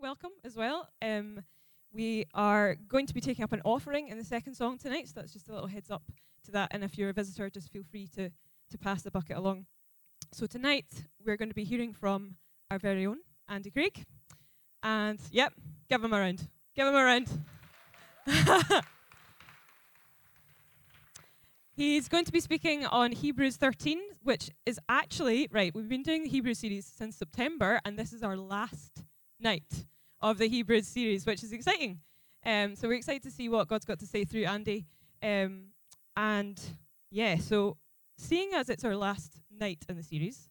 welcome 0.00 0.30
as 0.44 0.56
well. 0.56 0.88
Um, 1.02 1.42
we 1.92 2.24
are 2.32 2.76
going 2.88 3.06
to 3.06 3.12
be 3.12 3.20
taking 3.20 3.44
up 3.44 3.52
an 3.52 3.60
offering 3.64 4.08
in 4.08 4.16
the 4.16 4.24
second 4.24 4.54
song 4.54 4.78
tonight, 4.78 5.08
so 5.08 5.14
that's 5.16 5.32
just 5.32 5.48
a 5.48 5.52
little 5.52 5.66
heads 5.66 5.90
up 5.90 6.04
to 6.46 6.52
that. 6.52 6.70
And 6.70 6.82
if 6.82 6.96
you're 6.96 7.10
a 7.10 7.12
visitor, 7.12 7.50
just 7.50 7.70
feel 7.70 7.82
free 7.90 8.08
to, 8.14 8.30
to 8.70 8.78
pass 8.78 9.02
the 9.02 9.10
bucket 9.10 9.36
along. 9.36 9.66
So 10.32 10.46
tonight, 10.46 10.86
we're 11.24 11.36
going 11.36 11.50
to 11.50 11.54
be 11.54 11.64
hearing 11.64 11.92
from 11.92 12.36
our 12.70 12.78
very 12.78 13.06
own 13.06 13.18
Andy 13.48 13.70
Craig. 13.70 14.06
And, 14.82 15.20
yep, 15.30 15.52
give 15.90 16.02
him 16.02 16.14
a 16.14 16.18
round. 16.18 16.48
Give 16.74 16.86
him 16.86 16.94
a 16.94 17.04
round. 17.04 17.28
He's 21.76 22.08
going 22.08 22.24
to 22.24 22.32
be 22.32 22.40
speaking 22.40 22.86
on 22.86 23.12
Hebrews 23.12 23.56
13, 23.56 24.00
which 24.22 24.50
is 24.64 24.80
actually, 24.88 25.48
right, 25.50 25.74
we've 25.74 25.88
been 25.88 26.02
doing 26.02 26.22
the 26.22 26.30
Hebrew 26.30 26.54
series 26.54 26.86
since 26.86 27.16
September, 27.16 27.80
and 27.84 27.98
this 27.98 28.14
is 28.14 28.22
our 28.22 28.36
last 28.36 29.02
night 29.40 29.86
of 30.20 30.38
the 30.38 30.48
Hebrews 30.48 30.86
series, 30.86 31.26
which 31.26 31.42
is 31.42 31.52
exciting. 31.52 32.00
Um, 32.44 32.74
so 32.74 32.88
we're 32.88 32.94
excited 32.94 33.22
to 33.24 33.30
see 33.30 33.48
what 33.48 33.68
God's 33.68 33.84
got 33.84 33.98
to 34.00 34.06
say 34.06 34.24
through 34.24 34.44
Andy. 34.44 34.86
Um, 35.22 35.66
and 36.16 36.60
yeah, 37.10 37.36
so 37.36 37.76
seeing 38.16 38.52
as 38.54 38.68
it's 38.68 38.84
our 38.84 38.96
last 38.96 39.40
night 39.50 39.84
in 39.88 39.96
the 39.96 40.02
series, 40.02 40.48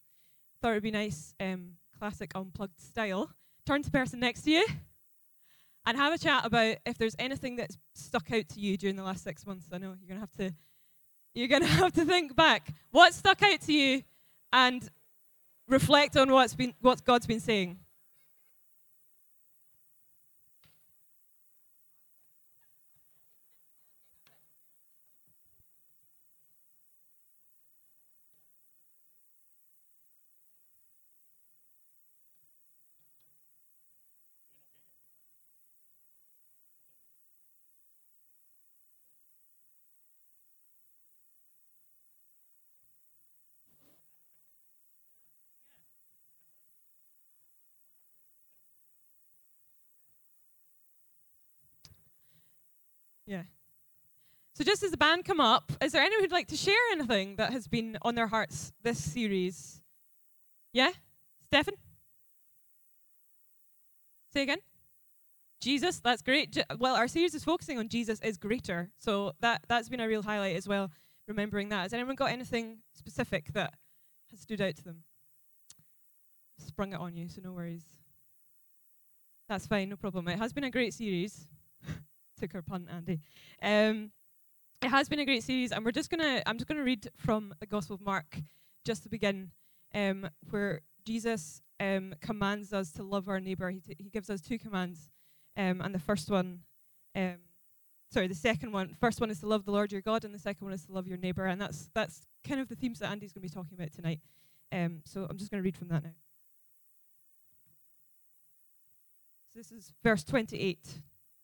thought 0.61 0.71
it 0.71 0.75
would 0.75 0.83
be 0.83 0.91
nice, 0.91 1.33
um, 1.39 1.71
classic 1.97 2.31
unplugged 2.35 2.79
style. 2.79 3.31
Turn 3.65 3.81
to 3.81 3.91
the 3.91 3.97
person 3.97 4.19
next 4.19 4.41
to 4.43 4.51
you 4.51 4.65
and 5.85 5.97
have 5.97 6.13
a 6.13 6.17
chat 6.17 6.45
about 6.45 6.77
if 6.85 6.97
there's 6.97 7.15
anything 7.17 7.55
that's 7.55 7.77
stuck 7.93 8.31
out 8.31 8.47
to 8.49 8.59
you 8.59 8.77
during 8.77 8.95
the 8.95 9.03
last 9.03 9.23
six 9.23 9.45
months. 9.45 9.67
I 9.71 9.77
know 9.77 9.95
you're 9.99 10.07
gonna 10.07 10.19
have 10.19 10.31
to 10.33 10.53
you're 11.33 11.47
gonna 11.47 11.65
have 11.81 11.93
to 11.93 12.05
think 12.05 12.35
back. 12.35 12.73
What 12.91 13.13
stuck 13.13 13.41
out 13.43 13.61
to 13.61 13.73
you 13.73 14.03
and 14.51 14.87
reflect 15.67 16.17
on 16.17 16.31
what's 16.31 16.55
been 16.55 16.73
what 16.81 17.03
God's 17.03 17.27
been 17.27 17.39
saying. 17.39 17.79
Yeah. 53.29 53.43
So 54.55 54.63
just 54.63 54.81
as 54.81 54.89
the 54.89 54.97
band 54.97 55.23
come 55.23 55.39
up, 55.39 55.71
is 55.81 55.91
there 55.91 56.01
anyone 56.01 56.23
who'd 56.23 56.31
like 56.31 56.47
to 56.47 56.57
share 56.57 56.73
anything 56.91 57.35
that 57.35 57.51
has 57.51 57.67
been 57.67 57.95
on 58.01 58.15
their 58.15 58.25
hearts 58.25 58.73
this 58.81 58.97
series? 58.97 59.83
Yeah? 60.73 60.89
Stefan? 61.45 61.75
Say 64.33 64.41
again? 64.41 64.57
Jesus, 65.61 65.99
that's 65.99 66.23
great. 66.23 66.57
Well, 66.79 66.95
our 66.95 67.07
series 67.07 67.35
is 67.35 67.43
focusing 67.43 67.77
on 67.77 67.87
Jesus 67.87 68.19
is 68.21 68.39
greater. 68.39 68.89
So 68.97 69.33
that, 69.41 69.63
that's 69.67 69.89
been 69.89 69.99
a 69.99 70.07
real 70.07 70.23
highlight 70.23 70.55
as 70.55 70.67
well, 70.67 70.89
remembering 71.27 71.69
that. 71.69 71.83
Has 71.83 71.93
anyone 71.93 72.15
got 72.15 72.31
anything 72.31 72.79
specific 72.95 73.53
that 73.53 73.75
has 74.31 74.39
stood 74.39 74.59
out 74.59 74.75
to 74.77 74.83
them? 74.83 75.03
Sprung 76.57 76.93
it 76.93 76.99
on 76.99 77.15
you, 77.15 77.29
so 77.29 77.41
no 77.43 77.51
worries. 77.51 77.85
That's 79.47 79.67
fine, 79.67 79.89
no 79.89 79.97
problem. 79.97 80.27
It 80.29 80.39
has 80.39 80.51
been 80.51 80.63
a 80.63 80.71
great 80.71 80.95
series 80.95 81.47
took 82.39 82.53
her 82.53 82.61
punt, 82.61 82.87
Andy. 82.91 83.19
Um, 83.61 84.11
it 84.81 84.89
has 84.89 85.09
been 85.09 85.19
a 85.19 85.25
great 85.25 85.43
series, 85.43 85.71
and 85.71 85.83
we're 85.83 85.91
just 85.91 86.09
gonna. 86.09 86.41
I'm 86.45 86.57
just 86.57 86.67
gonna 86.67 86.83
read 86.83 87.09
from 87.17 87.53
the 87.59 87.65
Gospel 87.65 87.95
of 87.95 88.01
Mark, 88.01 88.39
just 88.85 89.03
to 89.03 89.09
begin, 89.09 89.51
um, 89.93 90.29
where 90.49 90.81
Jesus 91.05 91.61
um, 91.79 92.15
commands 92.21 92.71
us 92.71 92.91
to 92.93 93.03
love 93.03 93.27
our 93.27 93.39
neighbour. 93.39 93.69
He, 93.69 93.81
t- 93.81 93.95
he 93.97 94.09
gives 94.09 94.29
us 94.29 94.41
two 94.41 94.57
commands, 94.57 95.09
um, 95.57 95.81
and 95.81 95.93
the 95.93 95.99
first 95.99 96.29
one, 96.29 96.61
um, 97.15 97.35
sorry, 98.11 98.27
the 98.27 98.35
second 98.35 98.71
one. 98.71 98.95
First 98.99 99.19
one 99.19 99.29
is 99.29 99.39
to 99.41 99.47
love 99.47 99.65
the 99.65 99.71
Lord 99.71 99.91
your 99.91 100.01
God, 100.01 100.23
and 100.23 100.33
the 100.33 100.39
second 100.39 100.65
one 100.65 100.73
is 100.73 100.85
to 100.85 100.93
love 100.93 101.07
your 101.07 101.17
neighbour. 101.17 101.45
And 101.45 101.59
that's 101.59 101.89
that's 101.93 102.21
kind 102.47 102.61
of 102.61 102.69
the 102.69 102.75
themes 102.75 102.99
that 102.99 103.11
Andy's 103.11 103.33
going 103.33 103.41
to 103.41 103.49
be 103.49 103.53
talking 103.53 103.77
about 103.77 103.91
tonight. 103.91 104.21
Um, 104.71 105.01
so 105.03 105.27
I'm 105.29 105.37
just 105.37 105.51
going 105.51 105.61
to 105.61 105.65
read 105.65 105.77
from 105.77 105.89
that 105.89 106.03
now. 106.03 106.15
So 109.51 109.59
this 109.59 109.71
is 109.71 109.91
verse 110.03 110.23
28 110.23 110.79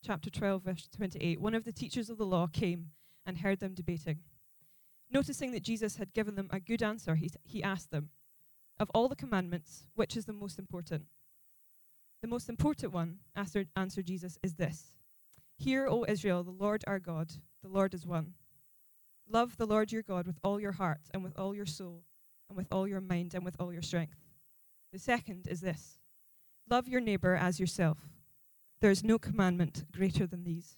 chapter 0.06 0.30
12, 0.30 0.64
verse 0.64 0.88
28, 0.96 1.42
one 1.42 1.56
of 1.56 1.64
the 1.64 1.72
teachers 1.72 2.10
of 2.12 2.18
the 2.18 2.26
law 2.26 2.46
came 2.46 2.92
and 3.26 3.40
heard 3.40 3.60
them 3.60 3.74
debating. 3.74 4.20
Noticing 5.12 5.52
that 5.52 5.64
Jesus 5.64 5.96
had 5.96 6.14
given 6.14 6.36
them 6.36 6.50
a 6.52 6.60
good 6.60 6.84
answer, 6.84 7.16
he, 7.16 7.32
he 7.44 7.64
asked 7.64 7.90
them, 7.90 8.10
Of 8.80 8.92
all 8.94 9.08
the 9.08 9.16
commandments, 9.16 9.88
which 9.96 10.16
is 10.16 10.26
the 10.26 10.34
most 10.34 10.60
important? 10.60 11.06
The 12.22 12.28
most 12.28 12.50
important 12.50 12.94
one, 12.94 13.18
answered, 13.36 13.70
answered 13.76 14.06
Jesus, 14.06 14.38
is 14.44 14.56
this 14.56 14.94
Hear, 15.58 15.88
O 15.88 16.06
Israel, 16.08 16.44
the 16.44 16.52
Lord 16.52 16.84
our 16.86 17.00
God, 17.00 17.32
the 17.64 17.70
Lord 17.70 17.94
is 17.96 18.06
one. 18.06 18.34
Love 19.28 19.58
the 19.58 19.66
Lord 19.66 19.92
your 19.92 20.04
God 20.04 20.28
with 20.28 20.38
all 20.44 20.60
your 20.60 20.74
heart, 20.74 21.02
and 21.16 21.24
with 21.24 21.38
all 21.38 21.56
your 21.56 21.66
soul, 21.66 22.04
and 22.48 22.56
with 22.56 22.68
all 22.72 22.88
your 22.88 23.02
mind, 23.02 23.34
and 23.34 23.44
with 23.44 23.56
all 23.60 23.74
your 23.74 23.82
strength. 23.82 24.18
The 24.94 25.00
second 25.00 25.48
is 25.48 25.62
this 25.62 25.98
Love 26.70 26.88
your 26.88 27.02
neighbor 27.02 27.36
as 27.36 27.60
yourself. 27.60 27.98
There 28.86 28.92
is 28.92 29.04
no 29.04 29.18
commandment 29.18 29.84
greater 29.92 30.28
than 30.28 30.44
these. 30.44 30.78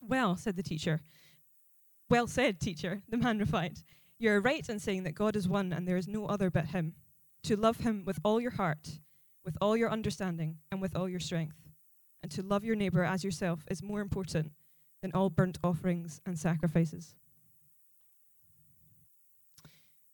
Well, 0.00 0.36
said 0.36 0.54
the 0.54 0.62
teacher. 0.62 1.00
Well 2.08 2.28
said, 2.28 2.60
teacher, 2.60 3.02
the 3.08 3.16
man 3.16 3.40
replied. 3.40 3.78
You 4.20 4.30
are 4.30 4.40
right 4.40 4.68
in 4.68 4.78
saying 4.78 5.02
that 5.02 5.16
God 5.16 5.34
is 5.34 5.48
one 5.48 5.72
and 5.72 5.88
there 5.88 5.96
is 5.96 6.06
no 6.06 6.26
other 6.26 6.52
but 6.52 6.66
him. 6.66 6.94
To 7.42 7.56
love 7.56 7.78
him 7.78 8.04
with 8.06 8.20
all 8.22 8.40
your 8.40 8.52
heart, 8.52 9.00
with 9.44 9.58
all 9.60 9.76
your 9.76 9.90
understanding, 9.90 10.58
and 10.70 10.80
with 10.80 10.94
all 10.94 11.08
your 11.08 11.18
strength. 11.18 11.56
And 12.22 12.30
to 12.30 12.42
love 12.42 12.62
your 12.62 12.76
neighbor 12.76 13.02
as 13.02 13.24
yourself 13.24 13.64
is 13.68 13.82
more 13.82 14.02
important 14.02 14.52
than 15.02 15.10
all 15.12 15.30
burnt 15.30 15.58
offerings 15.64 16.20
and 16.24 16.38
sacrifices. 16.38 17.16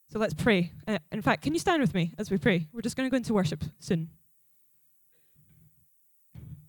So 0.09 0.19
let's 0.19 0.33
pray. 0.33 0.73
Uh, 0.89 0.97
in 1.13 1.21
fact, 1.21 1.43
can 1.43 1.53
you 1.53 1.61
stand 1.61 1.83
with 1.83 1.93
me 1.93 2.15
as 2.17 2.31
we 2.31 2.39
pray? 2.39 2.69
We're 2.73 2.81
just 2.81 2.97
going 2.97 3.07
to 3.07 3.11
go 3.11 3.19
into 3.19 3.35
worship 3.35 3.65
soon. 3.81 4.09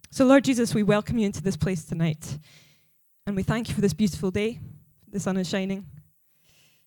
So, 0.10 0.26
Lord 0.26 0.46
Jesus, 0.46 0.74
we 0.74 0.84
welcome 0.84 1.18
you 1.18 1.26
into 1.26 1.44
this 1.44 1.58
place 1.58 1.84
tonight. 1.84 2.40
And 3.26 3.36
we 3.36 3.44
thank 3.44 3.68
you 3.68 3.76
for 3.76 3.82
this 3.82 3.94
beautiful 3.94 4.32
day. 4.32 4.60
The 5.12 5.20
sun 5.20 5.38
is 5.38 5.50
shining. 5.50 5.86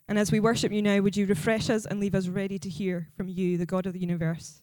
And 0.08 0.19
as 0.19 0.32
we 0.32 0.41
worship 0.41 0.72
you 0.72 0.82
now, 0.82 1.00
would 1.00 1.16
you 1.16 1.26
refresh 1.26 1.70
us 1.70 1.86
and 1.86 2.00
leave 2.00 2.14
us 2.14 2.28
ready 2.28 2.58
to 2.58 2.69
hear 2.69 3.08
from 3.16 3.28
you, 3.28 3.58
the 3.58 3.66
God 3.66 3.86
of 3.86 3.92
the 3.92 4.00
universe, 4.00 4.62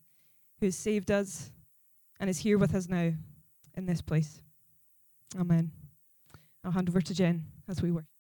who 0.60 0.66
has 0.66 0.76
saved 0.76 1.12
us 1.12 1.52
and 2.20 2.30
is 2.30 2.40
here 2.40 2.58
with 2.58 2.74
us 2.74 2.90
now 2.90 3.14
in 3.76 3.86
this 3.86 4.02
place. 4.02 4.42
Amen. 5.40 5.72
I'll 6.64 6.72
hand 6.72 6.90
over 6.90 7.00
to 7.00 7.14
Jen 7.14 7.46
as 7.70 7.82
we 7.82 7.92
worship. 7.92 8.17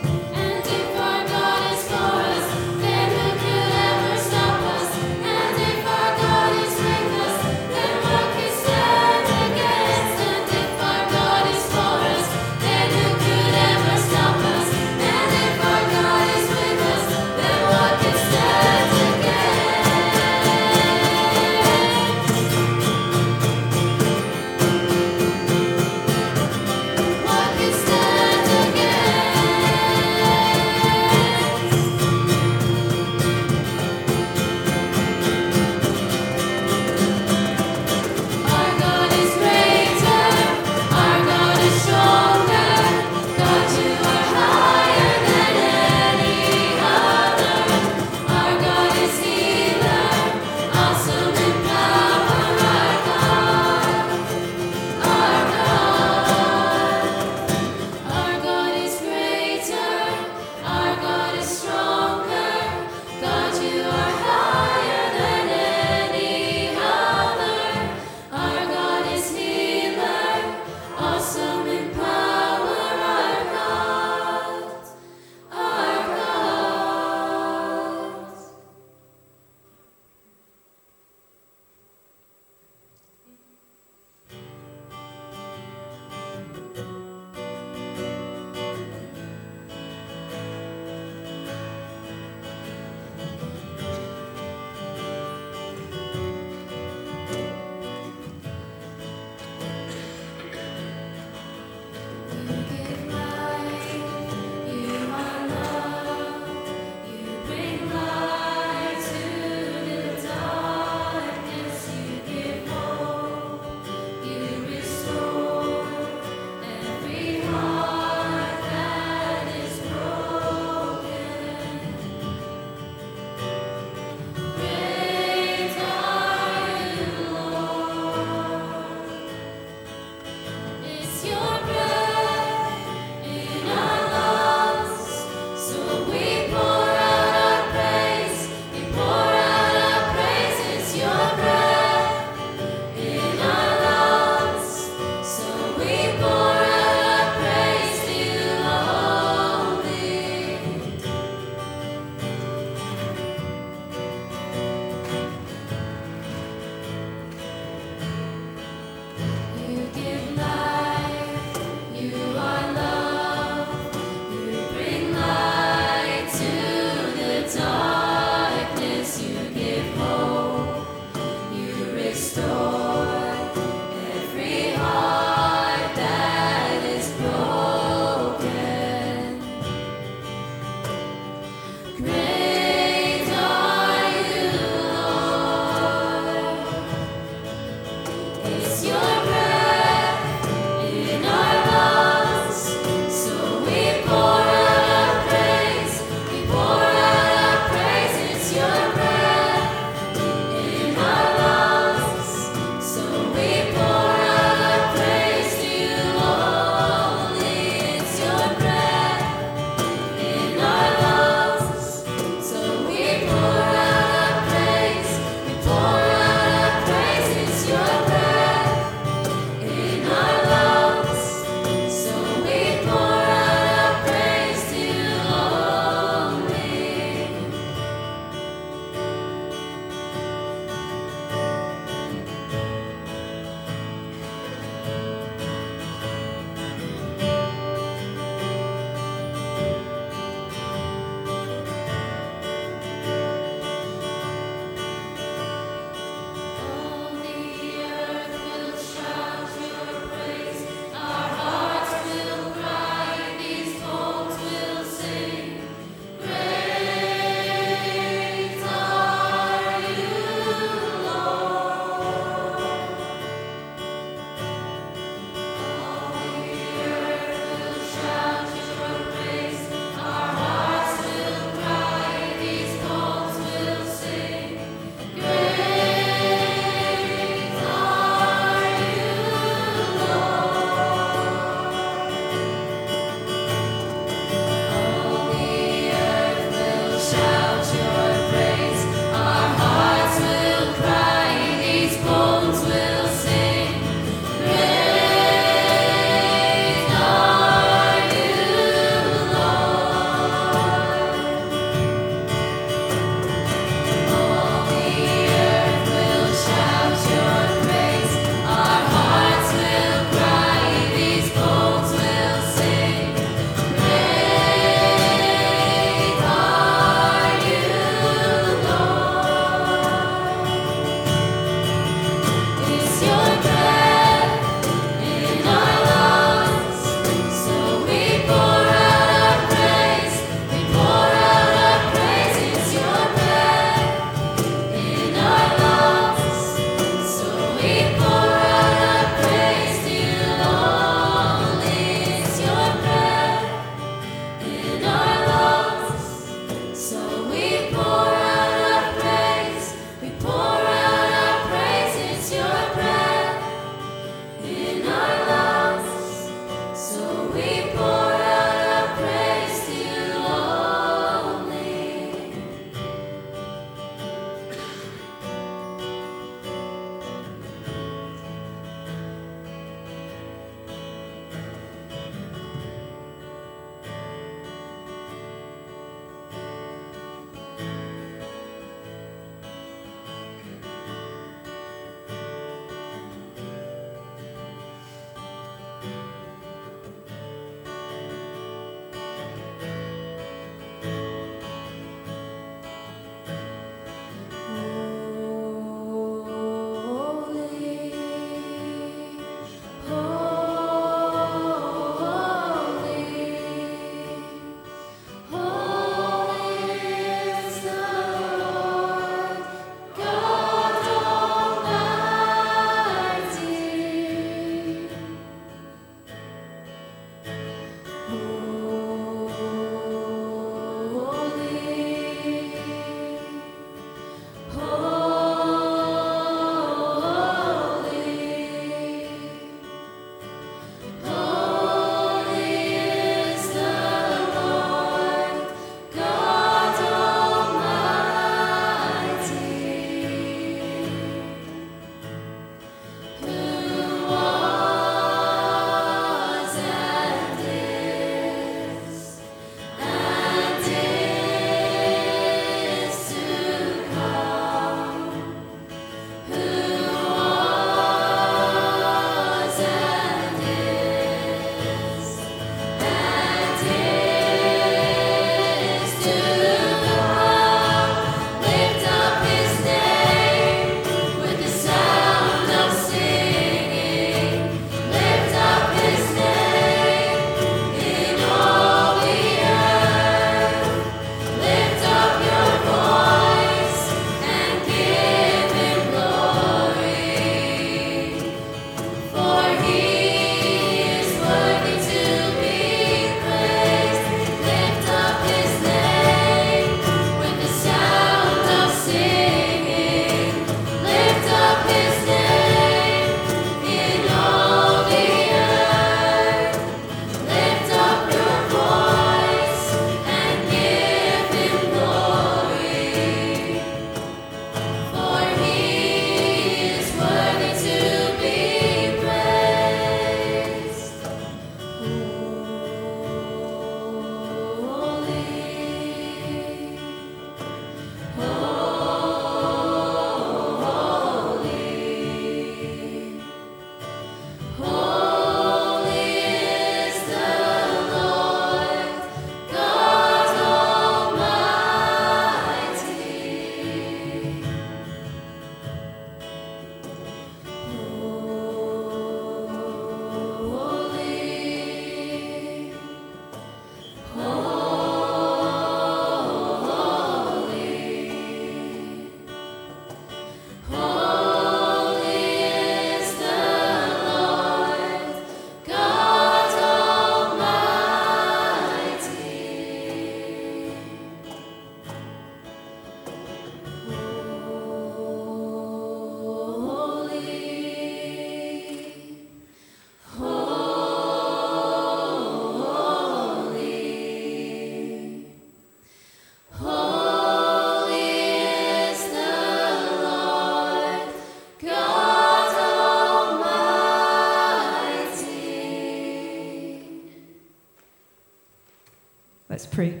Pray. 599.76 600.00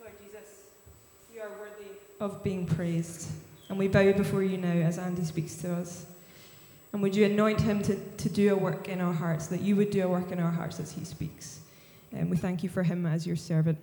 Lord 0.00 0.12
Jesus, 0.24 0.48
you 1.34 1.42
are 1.42 1.50
worthy 1.60 1.90
of 2.20 2.42
being 2.42 2.64
praised. 2.64 3.30
And 3.68 3.78
we 3.78 3.86
bow 3.86 4.12
before 4.12 4.42
you 4.42 4.56
now 4.56 4.72
as 4.72 4.98
Andy 4.98 5.24
speaks 5.24 5.56
to 5.56 5.74
us. 5.74 6.06
And 6.94 7.02
would 7.02 7.14
you 7.14 7.26
anoint 7.26 7.60
him 7.60 7.82
to, 7.82 7.96
to 7.96 8.30
do 8.30 8.54
a 8.54 8.56
work 8.56 8.88
in 8.88 9.02
our 9.02 9.12
hearts, 9.12 9.48
that 9.48 9.60
you 9.60 9.76
would 9.76 9.90
do 9.90 10.02
a 10.02 10.08
work 10.08 10.32
in 10.32 10.40
our 10.40 10.50
hearts 10.50 10.80
as 10.80 10.92
he 10.92 11.04
speaks. 11.04 11.60
And 12.12 12.30
we 12.30 12.38
thank 12.38 12.62
you 12.62 12.70
for 12.70 12.82
him 12.82 13.04
as 13.04 13.26
your 13.26 13.36
servant. 13.36 13.76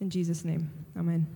In 0.00 0.10
Jesus' 0.10 0.44
name, 0.44 0.68
amen. 0.98 1.28